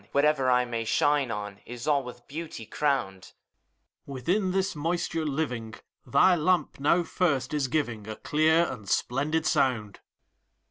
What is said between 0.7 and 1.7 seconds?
shine on